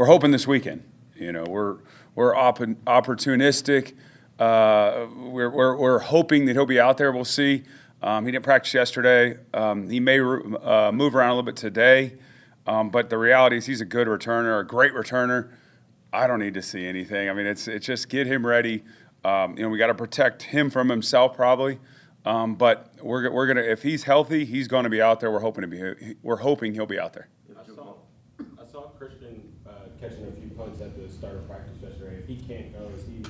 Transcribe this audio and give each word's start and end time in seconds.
we're 0.00 0.06
hoping 0.06 0.30
this 0.30 0.46
weekend. 0.46 0.82
You 1.14 1.30
know, 1.30 1.44
we're 1.46 1.76
we're 2.14 2.34
op- 2.34 2.58
opportunistic. 2.58 3.92
Uh, 4.38 5.06
we're, 5.14 5.50
we're, 5.50 5.76
we're 5.76 5.98
hoping 5.98 6.46
that 6.46 6.54
he'll 6.54 6.64
be 6.64 6.80
out 6.80 6.96
there. 6.96 7.12
We'll 7.12 7.26
see. 7.26 7.64
Um, 8.02 8.24
he 8.24 8.32
didn't 8.32 8.46
practice 8.46 8.72
yesterday. 8.72 9.36
Um, 9.52 9.90
he 9.90 10.00
may 10.00 10.18
uh, 10.18 10.90
move 10.90 11.14
around 11.14 11.32
a 11.32 11.34
little 11.34 11.42
bit 11.42 11.56
today, 11.56 12.14
um, 12.66 12.88
but 12.88 13.10
the 13.10 13.18
reality 13.18 13.58
is 13.58 13.66
he's 13.66 13.82
a 13.82 13.84
good 13.84 14.08
returner, 14.08 14.58
a 14.58 14.64
great 14.64 14.94
returner. 14.94 15.50
I 16.14 16.26
don't 16.26 16.38
need 16.38 16.54
to 16.54 16.62
see 16.62 16.86
anything. 16.86 17.28
I 17.28 17.34
mean, 17.34 17.44
it's 17.44 17.68
it's 17.68 17.84
just 17.84 18.08
get 18.08 18.26
him 18.26 18.46
ready. 18.46 18.82
Um, 19.22 19.54
you 19.58 19.64
know, 19.64 19.68
we 19.68 19.76
got 19.76 19.88
to 19.88 19.94
protect 19.94 20.44
him 20.44 20.70
from 20.70 20.88
himself 20.88 21.36
probably. 21.36 21.78
Um, 22.24 22.54
but 22.54 22.90
we're, 23.02 23.30
we're 23.30 23.46
gonna 23.46 23.60
if 23.60 23.82
he's 23.82 24.04
healthy, 24.04 24.46
he's 24.46 24.66
going 24.66 24.84
to 24.84 24.90
be 24.90 25.02
out 25.02 25.20
there. 25.20 25.30
We're 25.30 25.40
hoping 25.40 25.60
to 25.60 25.68
be 25.68 26.14
we're 26.22 26.36
hoping 26.36 26.72
he'll 26.72 26.86
be 26.86 26.98
out 26.98 27.12
there. 27.12 27.28
I 29.20 29.26
saw, 29.26 29.28
I 29.28 29.32
saw 29.32 29.40
Christian 29.40 29.52
uh, 29.66 29.72
catching 30.00 30.26
a 30.26 30.32
few 30.32 30.50
punts 30.50 30.80
at 30.80 30.96
the 30.96 31.08
start 31.12 31.34
of 31.36 31.48
practice 31.48 31.76
yesterday. 31.82 32.16
If 32.16 32.26
he 32.26 32.36
can't 32.36 32.72
go, 32.72 32.90
is 32.94 33.06
he 33.06 33.22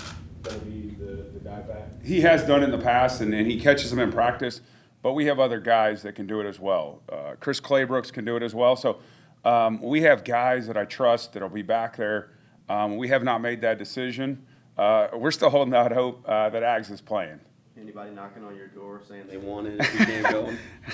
going 0.42 0.60
to 0.60 0.66
be 0.66 0.94
the, 0.98 1.22
the 1.38 1.40
guy 1.40 1.60
back? 1.60 2.04
He 2.04 2.20
has 2.22 2.44
done 2.44 2.62
it 2.62 2.64
in 2.64 2.70
the 2.70 2.78
past, 2.78 3.20
and, 3.20 3.34
and 3.34 3.46
he 3.46 3.60
catches 3.60 3.90
them 3.90 3.98
in 3.98 4.12
practice. 4.12 4.60
But 5.02 5.14
we 5.14 5.26
have 5.26 5.40
other 5.40 5.60
guys 5.60 6.02
that 6.02 6.14
can 6.14 6.26
do 6.26 6.40
it 6.40 6.46
as 6.46 6.60
well. 6.60 7.02
Uh, 7.10 7.34
Chris 7.40 7.60
Claybrooks 7.60 8.12
can 8.12 8.24
do 8.24 8.36
it 8.36 8.42
as 8.42 8.54
well. 8.54 8.76
So 8.76 8.98
um, 9.44 9.80
we 9.80 10.02
have 10.02 10.24
guys 10.24 10.66
that 10.66 10.76
I 10.76 10.84
trust 10.84 11.32
that'll 11.32 11.48
be 11.48 11.62
back 11.62 11.96
there. 11.96 12.32
Um, 12.68 12.96
we 12.96 13.08
have 13.08 13.24
not 13.24 13.40
made 13.40 13.62
that 13.62 13.78
decision. 13.78 14.44
Uh, 14.76 15.08
we're 15.14 15.30
still 15.30 15.50
holding 15.50 15.74
out 15.74 15.92
hope 15.92 16.22
uh, 16.28 16.50
that 16.50 16.62
Ags 16.62 16.90
is 16.90 17.00
playing. 17.00 17.40
Anybody 17.80 18.10
knocking 18.10 18.44
on 18.44 18.54
your 18.56 18.66
door 18.68 19.00
saying 19.08 19.24
they 19.28 19.38
want 19.38 19.66
it 19.66 19.80
if 19.80 19.98
you 19.98 20.06
can't 20.06 20.30
go? 20.30 20.52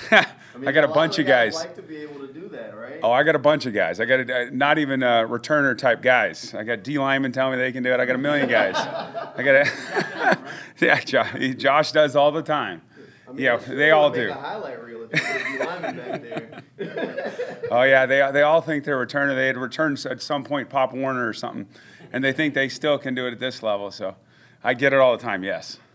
I, 0.53 0.57
mean, 0.57 0.67
I 0.67 0.71
got 0.71 0.83
a, 0.83 0.91
a 0.91 0.93
bunch 0.93 1.19
of 1.19 1.25
guys. 1.25 1.55
Like 1.55 1.75
to 1.75 1.81
be 1.81 1.97
able 1.97 2.19
to 2.25 2.33
do 2.33 2.47
that, 2.49 2.75
right? 2.77 2.99
Oh, 3.03 3.11
I 3.11 3.23
got 3.23 3.35
a 3.35 3.39
bunch 3.39 3.65
of 3.65 3.73
guys. 3.73 3.99
I 3.99 4.05
got 4.05 4.21
a, 4.21 4.47
uh, 4.47 4.49
not 4.51 4.77
even 4.77 5.03
uh, 5.03 5.23
returner 5.23 5.77
type 5.77 6.01
guys. 6.01 6.53
I 6.53 6.63
got 6.63 6.83
D 6.83 6.97
linemen 6.97 7.31
telling 7.31 7.57
me 7.57 7.63
they 7.63 7.71
can 7.71 7.83
do 7.83 7.93
it. 7.93 7.99
I 7.99 8.05
got 8.05 8.15
a 8.15 8.19
million 8.19 8.49
guys. 8.49 8.75
I 8.75 9.43
got 9.43 9.55
a 9.55 10.39
yeah. 10.79 10.99
Josh, 10.99 11.55
Josh, 11.57 11.91
does 11.91 12.15
all 12.15 12.31
the 12.31 12.41
time. 12.41 12.81
I 13.27 13.33
mean, 13.33 13.43
yeah, 13.43 13.57
they 13.57 13.91
all 13.91 14.09
do. 14.09 14.31
highlight 14.31 14.83
reel 14.83 15.07
if 15.11 16.61
oh 17.71 17.83
yeah, 17.83 18.05
they 18.05 18.29
they 18.31 18.41
all 18.41 18.61
think 18.61 18.83
they're 18.83 18.97
returner. 18.97 19.35
They 19.35 19.47
had 19.47 19.57
returned 19.57 20.05
at 20.05 20.21
some 20.21 20.43
point 20.43 20.69
Pop 20.69 20.93
Warner 20.93 21.27
or 21.27 21.33
something, 21.33 21.67
and 22.11 22.23
they 22.23 22.31
think 22.31 22.53
they 22.53 22.69
still 22.69 22.97
can 22.97 23.15
do 23.15 23.27
it 23.27 23.33
at 23.33 23.39
this 23.39 23.61
level. 23.61 23.91
So 23.91 24.15
I 24.63 24.73
get 24.73 24.93
it 24.93 24.99
all 24.99 25.15
the 25.15 25.23
time. 25.23 25.43
Yes 25.43 25.77
guys 25.77 25.86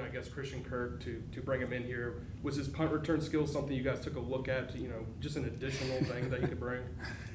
I 0.00 0.08
guess, 0.08 0.28
Christian 0.28 0.64
Kirk 0.64 1.02
to, 1.04 1.22
to 1.32 1.40
bring 1.40 1.60
him 1.60 1.72
in 1.72 1.84
here, 1.84 2.22
was 2.42 2.56
his 2.56 2.68
punt 2.68 2.90
return 2.90 3.20
skill 3.20 3.46
something 3.46 3.76
you 3.76 3.82
guys 3.82 4.00
took 4.00 4.16
a 4.16 4.20
look 4.20 4.48
at, 4.48 4.70
to, 4.72 4.78
you 4.78 4.88
know, 4.88 5.06
just 5.20 5.36
an 5.36 5.44
additional 5.44 5.98
thing 6.04 6.30
that 6.30 6.40
you 6.40 6.48
could 6.48 6.60
bring? 6.60 6.82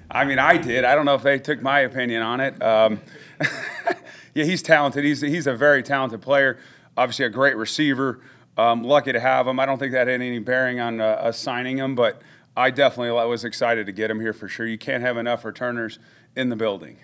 I 0.09 0.25
mean, 0.25 0.39
I 0.39 0.58
did. 0.58 0.86
I 0.86 0.95
don't 0.95 1.05
know 1.05 1.16
if 1.16 1.23
they 1.23 1.39
took 1.39 1.61
my 1.61 1.81
opinion 1.81 2.22
on 2.22 2.39
it. 2.39 2.61
Um, 2.61 3.02
yeah, 4.33 4.45
he's 4.45 4.61
talented. 4.61 5.03
He's, 5.03 5.22
he's 5.22 5.47
a 5.47 5.55
very 5.55 5.83
talented 5.83 6.22
player. 6.22 6.58
Obviously, 6.95 7.25
a 7.25 7.30
great 7.30 7.58
receiver. 7.58 8.19
Um, 8.58 8.83
lucky 8.83 9.11
to 9.11 9.19
have 9.19 9.47
him. 9.47 9.59
I 9.59 9.66
don't 9.66 9.77
think 9.77 9.92
that 9.92 10.08
had 10.08 10.21
any 10.21 10.39
bearing 10.39 10.80
on 10.80 11.02
uh, 11.02 11.05
us 11.05 11.38
signing 11.38 11.77
him, 11.77 11.94
but 11.94 12.21
I 12.55 12.71
definitely 12.71 13.11
was 13.11 13.44
excited 13.45 13.86
to 13.86 13.92
get 13.92 14.09
him 14.09 14.19
here 14.19 14.33
for 14.33 14.47
sure. 14.47 14.66
You 14.66 14.77
can't 14.77 15.03
have 15.03 15.17
enough 15.17 15.45
returners 15.45 15.99
in 16.36 16.49
the 16.49 16.55
building 16.55 16.97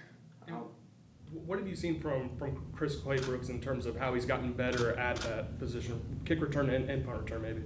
what 1.46 1.60
have 1.60 1.68
you 1.68 1.76
seen 1.76 2.00
from, 2.00 2.36
from 2.38 2.66
Chris 2.76 2.96
Claybrooks 2.96 3.50
in 3.50 3.60
terms 3.60 3.86
of 3.86 3.98
how 3.98 4.14
he's 4.14 4.26
gotten 4.26 4.54
better 4.54 4.98
at 4.98 5.18
that 5.18 5.60
position, 5.60 6.22
kick 6.26 6.42
return 6.42 6.70
and, 6.70 6.90
and 6.90 7.06
punt 7.06 7.20
return, 7.20 7.42
maybe? 7.42 7.62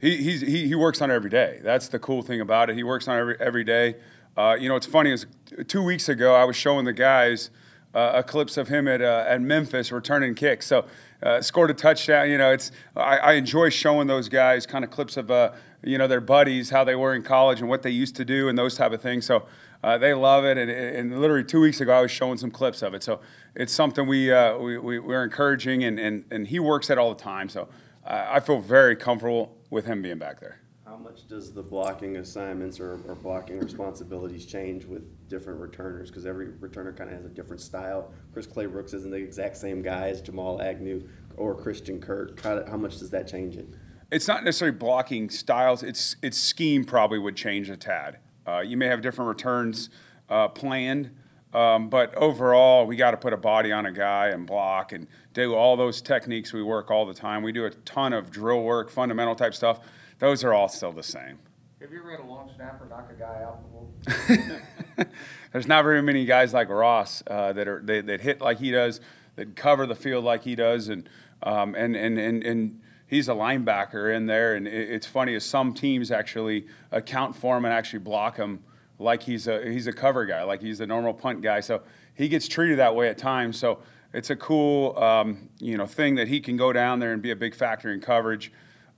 He, 0.00 0.16
he, 0.38 0.66
he 0.68 0.74
works 0.74 1.02
on 1.02 1.10
it 1.10 1.14
every 1.14 1.28
day. 1.28 1.60
That's 1.62 1.88
the 1.88 1.98
cool 1.98 2.22
thing 2.22 2.40
about 2.40 2.70
it. 2.70 2.76
He 2.76 2.82
works 2.82 3.06
on 3.06 3.16
it 3.16 3.20
every, 3.20 3.36
every 3.40 3.64
day. 3.64 3.96
Uh, 4.36 4.56
you 4.58 4.68
know, 4.68 4.76
it's 4.76 4.86
funny, 4.86 5.12
is 5.12 5.26
two 5.66 5.82
weeks 5.82 6.08
ago, 6.08 6.34
I 6.34 6.44
was 6.44 6.56
showing 6.56 6.86
the 6.86 6.92
guys 6.92 7.50
uh, 7.94 8.12
a 8.14 8.22
clips 8.22 8.56
of 8.56 8.68
him 8.68 8.88
at, 8.88 9.02
uh, 9.02 9.24
at 9.26 9.42
Memphis 9.42 9.92
returning 9.92 10.34
kicks. 10.34 10.66
So, 10.66 10.86
uh, 11.22 11.40
scored 11.40 11.70
a 11.70 11.74
touchdown. 11.74 12.30
You 12.30 12.38
know, 12.38 12.52
it's 12.52 12.72
I, 12.96 13.18
I 13.18 13.32
enjoy 13.34 13.70
showing 13.70 14.06
those 14.06 14.28
guys 14.28 14.66
kind 14.66 14.84
of 14.84 14.90
clips 14.90 15.16
of 15.16 15.30
uh, 15.30 15.52
you 15.82 15.98
know 15.98 16.06
their 16.06 16.20
buddies, 16.20 16.70
how 16.70 16.84
they 16.84 16.94
were 16.94 17.14
in 17.14 17.22
college 17.22 17.60
and 17.60 17.68
what 17.68 17.82
they 17.82 17.90
used 17.90 18.16
to 18.16 18.24
do 18.24 18.48
and 18.48 18.58
those 18.58 18.76
type 18.76 18.92
of 18.92 19.00
things. 19.02 19.26
So 19.26 19.46
uh, 19.82 19.96
they 19.96 20.12
love 20.12 20.44
it, 20.44 20.58
and, 20.58 20.70
and, 20.70 21.20
literally 21.20 21.44
two 21.44 21.60
weeks 21.60 21.80
ago, 21.80 21.94
I 21.94 22.02
was 22.02 22.10
showing 22.10 22.36
some 22.36 22.50
clips 22.50 22.82
of 22.82 22.92
it. 22.92 23.02
So 23.02 23.20
it's 23.54 23.72
something 23.72 24.06
we, 24.06 24.30
uh, 24.30 24.58
we, 24.58 24.76
we, 24.76 25.14
are 25.14 25.24
encouraging, 25.24 25.84
and, 25.84 25.98
and, 25.98 26.24
and 26.30 26.46
he 26.46 26.58
works 26.58 26.90
at 26.90 26.98
all 26.98 27.14
the 27.14 27.22
time. 27.22 27.48
So 27.48 27.66
I 28.04 28.40
feel 28.40 28.60
very 28.60 28.94
comfortable 28.94 29.56
with 29.70 29.86
him 29.86 30.02
being 30.02 30.18
back 30.18 30.40
there. 30.40 30.60
How 30.84 30.96
much 30.96 31.28
does 31.28 31.52
the 31.52 31.62
blocking 31.62 32.16
assignments 32.16 32.80
or, 32.80 33.00
or 33.06 33.14
blocking 33.14 33.60
responsibilities 33.60 34.44
change 34.44 34.84
with 34.84 35.28
different 35.28 35.60
returners? 35.60 36.10
Because 36.10 36.26
every 36.26 36.48
returner 36.48 36.96
kind 36.96 37.08
of 37.08 37.16
has 37.16 37.24
a 37.24 37.28
different 37.28 37.62
style. 37.62 38.12
Chris 38.32 38.46
Claybrooks 38.46 38.92
isn't 38.94 39.10
the 39.10 39.16
exact 39.16 39.56
same 39.56 39.82
guy 39.82 40.08
as 40.08 40.20
Jamal 40.20 40.60
Agnew 40.60 41.08
or 41.36 41.54
Christian 41.54 42.00
Kirk. 42.00 42.40
How, 42.40 42.64
how 42.66 42.76
much 42.76 42.98
does 42.98 43.10
that 43.10 43.26
change 43.28 43.56
it? 43.56 43.66
It's 44.10 44.26
not 44.26 44.44
necessarily 44.44 44.76
blocking 44.76 45.30
styles. 45.30 45.82
It's 45.82 46.16
it's 46.22 46.36
scheme 46.36 46.84
probably 46.84 47.18
would 47.18 47.36
change 47.36 47.70
a 47.70 47.76
tad. 47.76 48.18
Uh, 48.46 48.60
you 48.60 48.76
may 48.76 48.86
have 48.86 49.02
different 49.02 49.28
returns 49.28 49.88
uh, 50.28 50.48
planned, 50.48 51.10
um, 51.52 51.88
but 51.88 52.14
overall, 52.16 52.86
we 52.86 52.96
got 52.96 53.12
to 53.12 53.16
put 53.16 53.32
a 53.32 53.36
body 53.36 53.70
on 53.70 53.86
a 53.86 53.92
guy 53.92 54.28
and 54.28 54.46
block 54.46 54.92
and 54.92 55.06
do 55.32 55.54
all 55.54 55.76
those 55.76 56.00
techniques 56.02 56.52
we 56.52 56.62
work 56.62 56.90
all 56.90 57.06
the 57.06 57.14
time. 57.14 57.42
We 57.42 57.52
do 57.52 57.64
a 57.66 57.70
ton 57.70 58.12
of 58.12 58.30
drill 58.30 58.62
work, 58.62 58.90
fundamental 58.90 59.34
type 59.34 59.54
stuff. 59.54 59.80
Those 60.18 60.42
are 60.44 60.52
all 60.52 60.68
still 60.68 60.92
the 60.92 61.02
same. 61.02 61.38
Have 61.80 61.92
you 61.92 62.00
ever 62.00 62.10
had 62.10 62.20
a 62.20 62.24
long 62.24 62.50
snapper 62.54 62.86
knock 62.90 63.10
a 63.10 63.18
guy 63.18 63.42
out 63.42 63.62
the 64.04 65.06
There's 65.52 65.66
not 65.66 65.82
very 65.82 66.02
many 66.02 66.26
guys 66.26 66.52
like 66.52 66.68
Ross 66.68 67.22
uh, 67.26 67.54
that 67.54 67.66
are 67.66 67.80
they, 67.82 68.02
that 68.02 68.20
hit 68.20 68.40
like 68.40 68.58
he 68.58 68.70
does, 68.70 69.00
that 69.36 69.56
cover 69.56 69.86
the 69.86 69.94
field 69.94 70.24
like 70.24 70.44
he 70.44 70.54
does, 70.54 70.88
and 70.88 71.08
um, 71.42 71.74
and 71.74 71.96
and 71.96 72.18
and 72.18 72.42
and 72.42 72.80
he's 73.06 73.28
a 73.28 73.32
linebacker 73.32 74.14
in 74.14 74.26
there, 74.26 74.54
and 74.54 74.66
it's 74.66 75.06
funny 75.06 75.34
as 75.34 75.44
some 75.44 75.74
teams 75.74 76.10
actually 76.10 76.66
account 76.90 77.36
for 77.36 77.56
him 77.56 77.64
and 77.64 77.74
actually 77.74 77.98
block 77.98 78.36
him 78.36 78.60
like 78.98 79.22
he's 79.24 79.48
a 79.48 79.70
he's 79.70 79.86
a 79.86 79.92
cover 79.92 80.24
guy, 80.24 80.42
like 80.44 80.62
he's 80.62 80.80
a 80.80 80.86
normal 80.86 81.12
punt 81.12 81.42
guy. 81.42 81.60
So 81.60 81.82
he 82.14 82.28
gets 82.28 82.46
treated 82.46 82.78
that 82.78 82.94
way 82.94 83.08
at 83.08 83.18
times. 83.18 83.58
So 83.58 83.80
it's 84.12 84.30
a 84.30 84.36
cool 84.36 84.96
um, 84.98 85.48
you 85.58 85.76
know 85.76 85.86
thing 85.86 86.14
that 86.14 86.28
he 86.28 86.40
can 86.40 86.56
go 86.56 86.72
down 86.72 87.00
there 87.00 87.12
and 87.12 87.20
be 87.20 87.30
a 87.30 87.36
big 87.36 87.54
factor 87.54 87.92
in 87.92 88.00
coverage. 88.00 88.52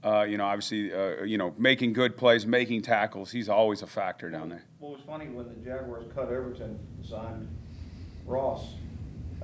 Uh, 0.05 0.23
you 0.23 0.37
know, 0.37 0.45
obviously, 0.45 0.93
uh, 0.93 1.23
you 1.23 1.39
know, 1.39 1.55
making 1.57 1.93
good 1.93 2.17
plays, 2.17 2.45
making 2.45 2.83
tackles. 2.83 3.31
He's 3.31 3.49
always 3.49 3.83
a 3.83 3.87
factor 3.87 4.31
down 4.31 4.49
there. 4.49 4.65
Well, 4.81 4.95
it 4.95 4.97
was 4.97 5.05
funny 5.07 5.29
when 5.29 5.47
the 5.47 5.55
Jaguars 5.65 6.07
cut 6.13 6.25
Overton, 6.25 6.77
signed 7.09 7.49
Ross. 8.27 8.75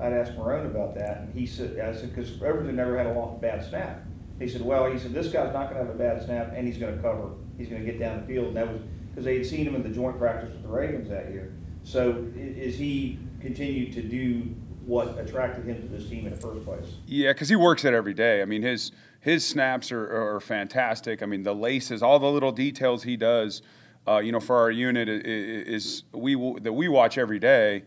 I'd 0.01 0.13
asked 0.13 0.37
Marrone 0.37 0.67
about 0.67 0.95
that, 0.95 1.19
and 1.19 1.35
he 1.35 1.47
said, 1.47 1.79
"I 1.81 1.93
said 1.93 2.15
because 2.15 2.41
Overton 2.43 2.77
never 2.77 2.97
had 2.97 3.07
a 3.07 3.13
long 3.13 3.39
bad 3.41 3.65
snap." 3.65 4.05
He 4.39 4.49
said, 4.49 4.63
well, 4.63 4.91
he 4.91 4.99
said, 4.99 5.13
this 5.13 5.29
guy's 5.29 5.53
not 5.53 5.69
going 5.69 5.81
to 5.81 5.87
have 5.87 5.95
a 5.95 5.99
bad 5.99 6.23
snap 6.23 6.53
and 6.55 6.67
he's 6.67 6.79
going 6.79 6.95
to 6.95 7.03
cover. 7.03 7.31
He's 7.57 7.69
going 7.69 7.85
to 7.85 7.91
get 7.91 7.99
down 7.99 8.21
the 8.21 8.27
field. 8.27 8.49
And 8.49 8.57
that 8.57 8.73
was 8.73 8.81
because 9.11 9.25
they 9.25 9.37
had 9.37 9.47
seen 9.47 9.67
him 9.67 9.75
in 9.75 9.83
the 9.83 9.89
joint 9.89 10.19
practice 10.19 10.53
with 10.53 10.63
the 10.63 10.69
Ravens 10.69 11.09
that 11.09 11.31
year. 11.31 11.53
So 11.83 12.25
is 12.37 12.79
he 12.79 13.19
continued 13.41 13.93
to 13.95 14.03
do 14.03 14.55
what 14.87 15.19
attracted 15.19 15.65
him 15.65 15.83
to 15.83 15.89
this 15.89 16.09
team 16.09 16.27
in 16.27 16.33
the 16.33 16.41
first 16.41 16.65
place? 16.65 16.87
Yeah, 17.07 17.33
because 17.33 17.49
he 17.49 17.57
works 17.57 17.85
it 17.85 17.95
every 17.95 18.15
day. 18.15 18.41
I 18.41 18.45
mean, 18.45 18.63
his 18.63 18.93
his 19.21 19.45
snaps 19.45 19.91
are, 19.91 20.37
are 20.37 20.41
fantastic. 20.41 21.23
I 21.23 21.27
mean, 21.27 21.43
the 21.43 21.55
laces, 21.55 22.03
all 22.03 22.21
the 22.21 22.31
little 22.31 22.53
details 22.53 23.03
he 23.03 23.17
does, 23.17 23.63
uh, 24.07 24.19
you 24.19 24.31
know, 24.31 24.41
for 24.41 24.57
our 24.57 24.71
unit 24.71 25.09
is, 25.09 25.25
is 25.27 26.03
we 26.13 26.35
that 26.61 26.73
we 26.73 26.89
watch 26.89 27.19
every 27.19 27.39
day. 27.41 27.83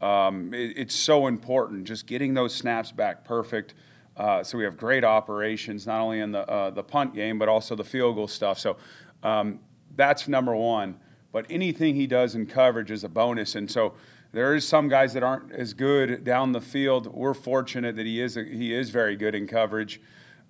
Um, 0.00 0.52
it, 0.52 0.76
it's 0.76 0.94
so 0.94 1.26
important. 1.26 1.84
Just 1.84 2.06
getting 2.06 2.34
those 2.34 2.54
snaps 2.54 2.92
back 2.92 3.24
perfect. 3.24 3.74
Uh, 4.16 4.42
so 4.42 4.56
we 4.56 4.64
have 4.64 4.76
great 4.76 5.04
operations, 5.04 5.86
not 5.86 6.00
only 6.00 6.20
in 6.20 6.32
the 6.32 6.48
uh, 6.50 6.70
the 6.70 6.82
punt 6.82 7.14
game, 7.14 7.38
but 7.38 7.48
also 7.48 7.74
the 7.74 7.84
field 7.84 8.16
goal 8.16 8.28
stuff. 8.28 8.58
So 8.58 8.76
um, 9.22 9.60
that's 9.94 10.28
number 10.28 10.54
one. 10.54 10.98
But 11.32 11.46
anything 11.50 11.94
he 11.94 12.06
does 12.06 12.34
in 12.34 12.46
coverage 12.46 12.90
is 12.90 13.04
a 13.04 13.08
bonus. 13.08 13.54
And 13.54 13.70
so 13.70 13.94
there 14.32 14.54
is 14.54 14.66
some 14.66 14.88
guys 14.88 15.12
that 15.12 15.22
aren't 15.22 15.52
as 15.52 15.74
good 15.74 16.24
down 16.24 16.52
the 16.52 16.60
field. 16.60 17.06
We're 17.06 17.34
fortunate 17.34 17.96
that 17.96 18.06
he 18.06 18.20
is 18.20 18.36
a, 18.36 18.44
he 18.44 18.72
is 18.72 18.90
very 18.90 19.16
good 19.16 19.34
in 19.34 19.46
coverage. 19.46 20.00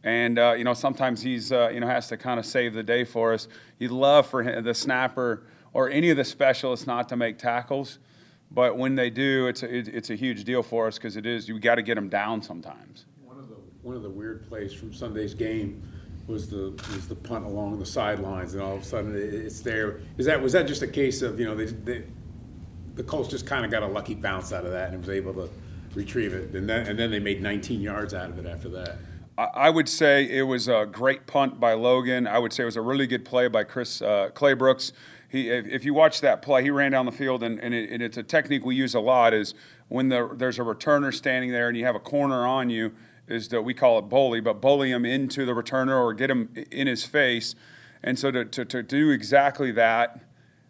And 0.05 0.39
uh, 0.39 0.55
you 0.57 0.65
know 0.65 0.75
sometimes 0.75 1.23
he's 1.23 1.51
uh, 1.51 1.71
you 1.73 1.81
know 1.81 1.87
has 1.89 2.09
to 2.09 2.17
kind 2.17 2.39
of 2.39 2.47
save 2.47 2.75
the 2.75 2.83
day 2.83 3.05
for 3.05 3.33
us. 3.33 3.49
You'd 3.79 3.91
love 3.91 4.27
for 4.27 4.43
him, 4.43 4.63
the 4.63 4.75
snapper 4.75 5.43
or 5.73 5.91
any 5.91 6.11
of 6.11 6.17
the 6.17 6.25
specialists 6.25 6.87
not 6.87 7.09
to 7.11 7.17
make 7.17 7.39
tackles, 7.39 7.99
but 8.51 8.77
when 8.79 8.95
they 8.95 9.11
do, 9.11 9.49
it's 9.49 9.63
a, 9.63 9.97
it's 9.97 10.11
a 10.11 10.15
huge 10.15 10.45
deal 10.45 10.63
for 10.63 10.87
us 10.87 10.97
because 10.97 11.17
it 11.17 11.27
is 11.27 11.49
you 11.49 11.59
got 11.59 11.77
to 11.77 11.83
get 11.83 11.95
them 11.97 12.09
down 12.09 12.43
sometimes 12.43 13.07
one 13.87 13.95
of 13.95 14.03
the 14.03 14.11
weird 14.11 14.47
plays 14.49 14.73
from 14.73 14.93
Sunday's 14.93 15.33
game 15.33 15.81
was 16.27 16.51
the 16.51 16.73
was 16.93 17.07
the 17.07 17.15
punt 17.15 17.45
along 17.45 17.79
the 17.79 17.87
sidelines, 17.87 18.53
and 18.55 18.63
all 18.63 18.75
of 18.75 18.83
a 18.83 18.85
sudden 18.85 19.15
it's 19.15 19.61
there. 19.61 20.01
Is 20.19 20.27
that 20.27 20.43
was 20.43 20.53
that 20.55 20.67
just 20.67 20.83
a 20.83 20.89
case 20.89 21.23
of 21.23 21.39
you 21.39 21.47
know 21.47 21.55
they, 21.55 21.67
they 21.67 22.03
the 22.97 23.05
Colts 23.05 23.29
just 23.29 23.47
kind 23.47 23.65
of 23.65 23.71
got 23.71 23.85
a 23.85 23.87
lucky 23.87 24.15
bounce 24.15 24.53
out 24.53 24.65
of 24.65 24.73
that 24.73 24.91
and 24.91 24.99
was 24.99 25.09
able 25.09 25.33
to 25.35 25.49
retrieve 25.95 26.35
it, 26.35 26.53
and 26.53 26.69
then 26.69 26.89
and 26.89 26.99
then 26.99 27.13
they 27.13 27.21
made 27.21 27.41
19 27.41 27.81
yards 27.81 28.13
out 28.13 28.29
of 28.29 28.45
it 28.45 28.47
after 28.47 28.69
that. 28.71 28.99
I 29.39 29.69
would 29.69 29.89
say 29.89 30.25
it 30.25 30.43
was 30.43 30.67
a 30.67 30.89
great 30.91 31.27
punt 31.27 31.61
by 31.61 31.75
Logan. 31.75 32.27
I 32.27 32.39
would 32.39 32.55
say 32.55 32.63
it 32.63 32.67
was 32.67 32.77
a 32.77 32.81
really 32.81 33.07
good 33.07 33.25
play 33.25 33.49
by 33.49 33.65
Chris 33.65 34.01
uh, 34.01 34.31
Claybrooks. 34.33 34.93
he, 35.29 35.51
if, 35.51 35.85
you 35.85 35.93
watch 35.93 36.23
that 36.23 36.41
play, 36.41 36.63
he 36.63 36.71
ran 36.71 36.93
down 36.93 37.05
the 37.05 37.13
field, 37.13 37.43
and, 37.43 37.61
and, 37.61 37.75
it, 37.75 37.91
and 37.91 38.03
it's 38.03 38.17
a 38.17 38.23
technique 38.23 38.65
we 38.65 38.75
use 38.75 38.95
a 38.95 39.01
lot. 39.01 39.35
Is 39.35 39.53
when 39.89 40.09
the, 40.09 40.31
there's 40.35 40.59
a 40.59 40.63
returner 40.63 41.13
standing 41.13 41.51
there 41.51 41.69
and 41.69 41.77
you 41.77 41.85
have 41.85 41.95
a 41.95 42.01
corner 42.01 42.47
on 42.47 42.71
you, 42.71 42.95
is 43.29 43.49
that 43.49 43.61
we 43.61 43.75
call 43.75 43.99
it 43.99 44.09
bully, 44.09 44.41
but 44.41 44.63
bully 44.63 44.91
him 44.91 45.05
into 45.05 45.45
the 45.45 45.53
returner 45.53 46.01
or 46.01 46.15
get 46.15 46.31
him 46.31 46.49
in 46.71 46.87
his 46.87 47.05
face. 47.05 47.55
And 48.03 48.19
so 48.19 48.31
to, 48.31 48.45
to, 48.47 48.65
to 48.65 48.83
do 48.83 49.11
exactly 49.11 49.71
that, 49.73 50.21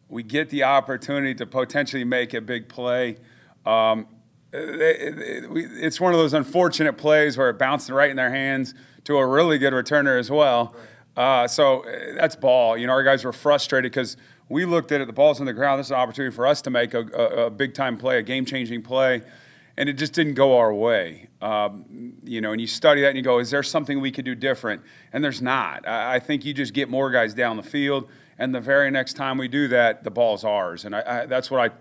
we 0.09 0.25
get 0.25 0.51
the 0.51 0.65
opportunity 0.65 1.35
to 1.35 1.47
potentially 1.47 2.05
make 2.05 2.35
a 2.35 2.41
big 2.41 2.69
play. 2.69 3.19
Um, 3.65 4.09
it's 4.57 6.01
one 6.01 6.13
of 6.13 6.19
those 6.19 6.35
unfortunate 6.35 6.95
plays 6.95 7.37
where 7.37 7.51
it 7.51 7.59
bounced 7.59 7.91
right 7.91 8.11
in 8.11 8.17
their 8.17 8.31
hands 8.31 8.75
to 9.05 9.19
a 9.19 9.27
really 9.27 9.59
good 9.59 9.73
returner 9.73 10.19
as 10.19 10.31
well. 10.31 10.75
Uh, 11.17 11.49
so 11.49 11.81
uh, 11.85 12.15
that's 12.15 12.37
ball. 12.37 12.77
You 12.77 12.87
know, 12.87 12.93
our 12.93 13.03
guys 13.03 13.25
were 13.25 13.33
frustrated 13.33 13.91
because 13.91 14.17
we 14.49 14.65
looked 14.65 14.93
at 14.93 15.01
it, 15.01 15.07
the 15.07 15.13
ball's 15.13 15.41
on 15.41 15.47
the 15.47 15.53
ground. 15.53 15.79
This 15.79 15.89
is 15.89 15.93
an 15.93 15.97
opportunity 15.97 16.35
for 16.35 16.47
us 16.47 16.61
to 16.63 16.71
make 16.71 16.95
a, 16.95 17.01
a, 17.01 17.47
a 17.47 17.51
big 17.51 17.75
time 17.75 17.97
play, 17.97 18.19
a 18.19 18.23
game 18.23 18.45
changing 18.45 18.83
play, 18.83 19.23
and 19.77 19.89
it 19.89 19.95
just 19.95 20.13
didn't 20.13 20.35
go 20.35 20.59
our 20.59 20.73
way. 20.73 21.29
Um, 21.41 22.15
you 22.23 22.41
know, 22.41 22.53
and 22.53 22.61
you 22.61 22.67
study 22.67 23.01
that 23.03 23.09
and 23.09 23.17
you 23.17 23.23
go, 23.23 23.39
is 23.39 23.51
there 23.51 23.63
something 23.63 24.01
we 24.01 24.11
could 24.11 24.25
do 24.25 24.35
different? 24.35 24.83
And 25.13 25.25
there's 25.25 25.43
not. 25.43 25.87
I, 25.87 26.17
I 26.17 26.19
think 26.21 26.45
you 26.45 26.53
just 26.53 26.75
get 26.75 26.89
more 26.89 27.11
guys 27.11 27.35
down 27.35 27.57
the 27.57 27.63
field, 27.63 28.09
and 28.39 28.55
the 28.55 28.61
very 28.61 28.91
next 28.91 29.15
time 29.15 29.39
we 29.39 29.49
do 29.49 29.69
that, 29.69 30.05
the 30.05 30.11
ball's 30.11 30.45
ours. 30.45 30.85
And 30.85 30.95
I, 30.95 31.23
I, 31.23 31.27
that's 31.27 31.51
what 31.51 31.61
I 31.61 31.75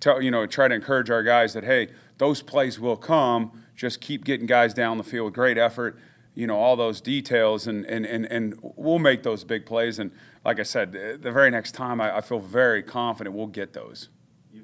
tell 0.00 0.20
you 0.20 0.30
know 0.30 0.46
try 0.46 0.66
to 0.66 0.74
encourage 0.74 1.10
our 1.10 1.22
guys 1.22 1.52
that 1.52 1.64
hey 1.64 1.88
those 2.18 2.42
plays 2.42 2.80
will 2.80 2.96
come. 2.96 3.64
Just 3.76 4.00
keep 4.00 4.24
getting 4.24 4.46
guys 4.46 4.74
down 4.74 4.98
the 4.98 5.04
field. 5.04 5.32
Great 5.32 5.58
effort 5.58 5.98
you 6.34 6.46
know 6.46 6.56
all 6.56 6.76
those 6.76 7.00
details 7.00 7.66
and 7.66 7.84
and 7.86 8.06
and, 8.06 8.24
and 8.26 8.58
we'll 8.76 8.98
make 8.98 9.22
those 9.22 9.44
big 9.44 9.66
plays. 9.66 9.98
And 9.98 10.10
like 10.44 10.60
i 10.60 10.62
said 10.62 10.92
the 10.92 11.18
the 11.20 11.32
very 11.32 11.50
next 11.50 11.72
time 11.72 12.00
i, 12.00 12.18
I 12.18 12.20
feel 12.20 12.38
very 12.38 12.82
confident 12.82 13.34
we'll 13.34 13.46
get 13.46 13.72
those. 13.72 14.08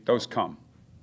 Those 0.04 0.26
come. 0.26 0.58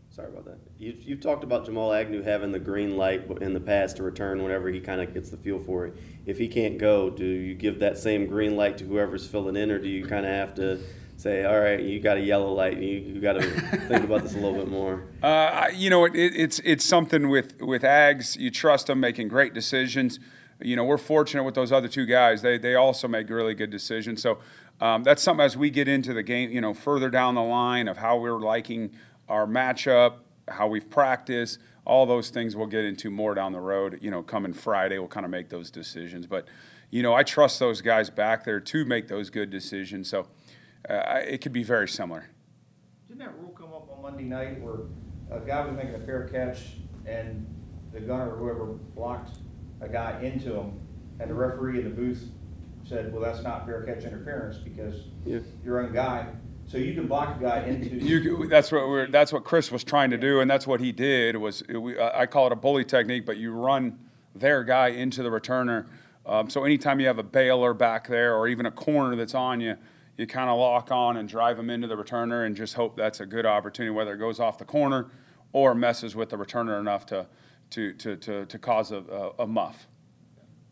Sorry 0.09 0.30
about 0.30 0.45
that. 0.45 0.59
You, 0.77 0.95
you've 1.00 1.21
talked 1.21 1.44
about 1.44 1.65
Jamal 1.65 1.91
Agnew 1.91 2.21
having 2.21 2.51
the 2.51 2.59
green 2.59 2.97
light 2.97 3.25
in 3.41 3.53
the 3.53 3.59
past 3.59 3.97
to 3.97 4.03
return 4.03 4.44
whenever 4.44 4.69
he 4.69 4.79
kind 4.79 5.01
of 5.01 5.13
gets 5.13 5.29
the 5.29 5.38
feel 5.38 5.59
for 5.59 5.88
it. 5.88 5.97
If 6.25 6.38
he 6.38 6.47
can't 6.47 6.77
go, 6.77 7.09
do 7.09 7.25
you 7.25 7.56
give 7.56 7.79
that 7.79 7.97
same 7.97 8.27
green 8.27 8.56
light 8.56 8.77
to 8.77 8.86
whoever's 8.86 9.25
filling 9.25 9.56
in, 9.56 9.71
or 9.71 9.79
do 9.79 9.88
you 9.89 10.06
kind 10.06 10.25
of 10.25 10.31
have 10.31 10.53
to 10.56 10.79
say, 11.24 11.46
all 11.46 11.60
right, 11.60 11.81
you 11.81 12.00
got 12.02 12.18
a 12.18 12.22
yellow 12.22 12.54
light, 12.54 12.78
you, 12.78 13.00
you 13.00 13.22
got 13.22 13.34
to 13.34 13.42
think 13.88 14.04
about 14.04 14.24
this 14.24 14.34
a 14.34 14.38
little 14.38 14.54
bit 14.54 14.68
more? 14.68 15.06
Uh, 15.24 15.68
you 15.74 15.90
know, 15.90 16.06
it, 16.06 16.14
it, 16.16 16.36
it's 16.36 16.60
it's 16.60 16.84
something 16.84 17.30
with 17.30 17.62
with 17.62 17.81
Ags. 17.81 18.38
You 18.38 18.52
trust 18.52 18.88
them 18.88 19.00
making 19.00 19.30
great 19.30 19.54
decisions. 19.54 20.20
You 20.62 20.75
know, 20.75 20.84
we're 20.84 20.98
fortunate 20.98 21.44
with 21.44 21.56
those 21.56 21.72
other 21.72 21.88
two 21.88 22.06
guys. 22.06 22.42
They 22.42 22.58
they 22.58 22.75
also 22.75 23.08
make 23.08 23.30
really 23.30 23.56
good 23.56 23.72
decisions. 23.72 24.22
So 24.22 24.40
um, 24.81 25.04
that's 25.04 25.24
something 25.24 25.44
as 25.44 25.56
we 25.56 25.70
get 25.70 25.88
into 25.88 26.14
the 26.14 26.24
game. 26.24 26.52
You 26.52 26.62
know, 26.62 26.74
further 26.74 27.10
down 27.10 27.36
the 27.36 27.42
line 27.42 27.88
of 27.88 27.98
how 27.98 28.18
we're 28.18 28.40
liking 28.40 28.92
our 29.30 29.48
matchup, 29.48 30.16
how 30.50 30.68
we've 30.68 30.90
practiced, 30.90 31.58
all 31.86 32.06
those 32.06 32.30
things 32.30 32.56
we'll 32.56 32.68
get 32.68 32.84
into 32.84 33.10
more 33.10 33.34
down 33.34 33.54
the 33.54 33.62
road. 33.62 33.98
You 34.02 34.12
know, 34.12 34.24
coming 34.24 34.54
Friday, 34.54 35.00
we'll 35.00 35.08
kind 35.08 35.25
of 35.25 35.31
make 35.31 35.48
those 35.50 35.72
decisions. 35.72 36.28
But 36.28 36.48
you 36.92 37.02
know, 37.02 37.14
I 37.14 37.24
trust 37.24 37.60
those 37.60 37.81
guys 37.81 38.10
back 38.10 38.44
there 38.44 38.60
to 38.60 38.86
make 38.86 39.08
those 39.08 39.30
good 39.30 39.50
decisions. 39.50 40.10
So 40.10 40.28
uh, 40.89 41.19
it 41.25 41.39
could 41.41 41.53
be 41.53 41.63
very 41.63 41.88
similar. 41.88 42.25
Didn't 43.07 43.19
that 43.19 43.38
rule 43.39 43.51
come 43.57 43.74
up 43.74 43.89
on 43.95 44.01
Monday 44.01 44.24
night 44.24 44.59
where 44.62 44.80
a 45.31 45.39
guy 45.39 45.65
was 45.65 45.75
making 45.75 45.95
a 45.95 46.06
fair 46.06 46.27
catch 46.27 46.59
and 47.06 47.45
the 47.94 48.00
gunner 48.00 48.33
or 48.33 48.38
whoever 48.38 48.65
blocked 48.65 49.38
a 49.81 49.88
guy 49.88 50.19
into 50.21 50.53
him, 50.56 50.80
and 51.19 51.30
the 51.30 51.33
referee 51.33 51.80
in 51.80 51.83
the 51.85 51.89
booth 51.89 52.30
said, 52.83 53.13
well, 53.13 53.21
that's 53.21 53.44
not 53.44 53.65
fair 53.65 53.83
catch 53.83 54.03
interference 54.03 54.57
because 54.57 55.03
Yeah. 55.25 55.39
your 55.63 55.81
own 55.81 55.94
guy, 55.94 56.27
so 56.65 56.77
you 56.77 56.94
can 56.94 57.07
block 57.07 57.38
a 57.39 57.44
guy 57.44 57.63
into. 57.63 57.95
You, 57.97 58.47
that's 58.47 58.71
what 58.71 58.88
we're, 58.88 59.07
that's 59.07 59.31
what 59.31 59.44
Chris 59.44 59.71
was 59.71 59.83
trying 59.83 60.09
to 60.12 60.18
do, 60.18 60.39
and 60.41 60.50
that's 60.50 60.65
what 60.65 60.79
he 60.79 60.91
did. 60.91 61.38
Was 61.38 61.63
we, 61.68 62.00
I 62.00 62.25
call 62.25 62.47
it 62.47 62.53
a 62.53 62.56
bully 62.56 62.83
technique, 62.86 63.25
but 63.25 63.38
you 63.38 63.51
run 63.53 64.00
their 64.36 64.63
guy 64.63 64.88
into 64.89 65.21
the 65.24 65.29
returner. 65.29 65.86
Um, 66.25 66.50
so 66.50 66.63
anytime 66.63 67.00
you 67.00 67.07
have 67.07 67.19
a 67.19 67.24
bailer 67.24 67.74
back 67.74 68.07
there, 68.07 68.36
or 68.36 68.47
even 68.47 68.65
a 68.65 68.71
corner 68.71 69.15
that's 69.15 69.36
on 69.36 69.59
you, 69.62 69.75
you 70.18 70.27
kind 70.27 70.50
of 70.50 70.57
lock 70.57 70.92
on 70.92 71.18
and 71.18 71.27
drive 71.27 71.57
them 71.57 71.69
into 71.69 71.88
the 71.88 71.95
returner, 71.95 72.45
and 72.45 72.56
just 72.56 72.75
hope 72.75 72.95
that's 72.95 73.19
a 73.19 73.25
good 73.25 73.45
opportunity, 73.45 73.92
whether 73.92 74.13
it 74.13 74.18
goes 74.18 74.39
off 74.39 74.57
the 74.57 74.65
corner 74.65 75.10
or 75.51 75.74
messes 75.74 76.15
with 76.15 76.30
the 76.30 76.38
returner 76.38 76.80
enough 76.80 77.06
to 77.07 77.27
to 77.71 77.94
to 77.94 78.15
to, 78.18 78.45
to 78.45 78.60
cause 78.60 78.92
a, 78.92 78.98
a, 78.98 79.44
a 79.44 79.48
muff. 79.48 79.88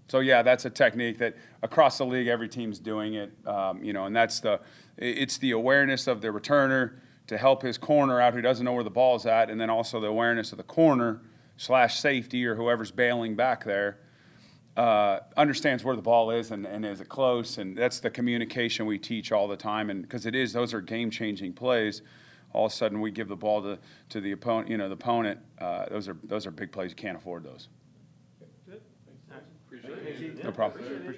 So 0.07 0.19
yeah, 0.19 0.41
that's 0.41 0.65
a 0.65 0.69
technique 0.69 1.19
that 1.19 1.35
across 1.61 1.97
the 1.97 2.05
league 2.05 2.27
every 2.27 2.49
team's 2.49 2.79
doing 2.79 3.13
it. 3.13 3.31
Um, 3.47 3.83
you 3.83 3.93
know, 3.93 4.05
and 4.05 4.15
that's 4.15 4.41
the 4.41 4.59
it's 4.97 5.37
the 5.37 5.51
awareness 5.51 6.07
of 6.07 6.21
the 6.21 6.27
returner 6.27 6.99
to 7.27 7.37
help 7.37 7.61
his 7.61 7.77
corner 7.77 8.19
out 8.19 8.33
who 8.33 8.41
doesn't 8.41 8.65
know 8.65 8.73
where 8.73 8.83
the 8.83 8.89
ball's 8.89 9.25
at, 9.25 9.49
and 9.49 9.59
then 9.59 9.69
also 9.69 9.99
the 9.99 10.07
awareness 10.07 10.51
of 10.51 10.57
the 10.57 10.63
corner 10.63 11.21
slash 11.55 11.99
safety 11.99 12.45
or 12.45 12.55
whoever's 12.55 12.91
bailing 12.91 13.35
back 13.35 13.63
there 13.63 13.99
uh, 14.77 15.19
understands 15.35 15.83
where 15.83 15.95
the 15.95 16.01
ball 16.01 16.31
is 16.31 16.51
and, 16.51 16.65
and 16.65 16.85
is 16.85 17.01
it 17.01 17.09
close, 17.09 17.57
and 17.57 17.77
that's 17.77 17.99
the 17.99 18.09
communication 18.09 18.85
we 18.85 18.97
teach 18.97 19.31
all 19.31 19.47
the 19.47 19.57
time. 19.57 19.89
And 19.89 20.01
because 20.01 20.25
it 20.25 20.35
is, 20.35 20.53
those 20.53 20.73
are 20.73 20.81
game 20.81 21.09
changing 21.09 21.53
plays. 21.53 22.01
All 22.53 22.65
of 22.65 22.71
a 22.71 22.75
sudden, 22.75 22.99
we 22.99 23.11
give 23.11 23.27
the 23.27 23.35
ball 23.35 23.61
to, 23.61 23.79
to 24.09 24.21
the 24.21 24.31
opponent. 24.33 24.69
You 24.69 24.77
know, 24.77 24.87
the 24.87 24.95
opponent. 24.95 25.39
Uh, 25.59 25.85
those 25.89 26.07
are 26.07 26.17
those 26.23 26.45
are 26.45 26.51
big 26.51 26.71
plays. 26.71 26.91
You 26.91 26.95
can't 26.95 27.17
afford 27.17 27.43
those. 27.43 27.69
No 30.43 30.51
problem. 30.51 31.15